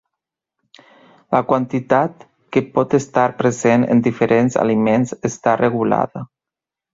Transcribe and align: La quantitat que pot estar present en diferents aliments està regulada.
La 1.35 1.41
quantitat 1.51 2.23
que 2.57 2.63
pot 2.77 2.95
estar 2.99 3.27
present 3.43 3.85
en 3.97 4.01
diferents 4.09 4.59
aliments 4.65 5.15
està 5.31 5.55
regulada. 5.63 6.27